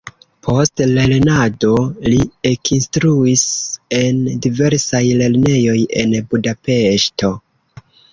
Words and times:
Post 0.45 0.81
lernado 0.91 1.73
li 2.05 2.15
ekinstruis 2.51 3.43
en 3.97 4.23
diversaj 4.45 5.03
lernejoj 5.21 5.77
en 6.05 6.17
Budapeŝto. 6.33 7.31